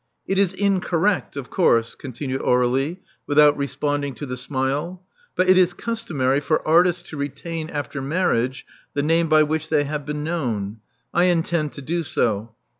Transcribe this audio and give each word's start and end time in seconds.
"It 0.25 0.39
is 0.39 0.55
incorrect, 0.55 1.37
of 1.37 1.51
course," 1.51 1.93
continued 1.93 2.41
Aur^lie, 2.41 2.97
without 3.27 3.55
responding 3.55 4.15
to 4.15 4.25
the 4.25 4.35
smile; 4.35 5.03
"but 5.35 5.47
it 5.47 5.59
is 5.59 5.75
customary 5.75 6.39
for 6.39 6.67
artists 6.67 7.03
to 7.11 7.17
retain, 7.17 7.69
after 7.69 8.01
marriage, 8.01 8.65
the 8.95 9.03
name 9.03 9.27
by 9.29 9.43
which 9.43 9.69
they 9.69 9.83
have 9.83 10.07
been 10.07 10.23
known. 10.23 10.79
I 11.13 11.25
intend 11.25 11.73
to 11.73 11.83
do 11.83 12.01
so. 12.01 12.55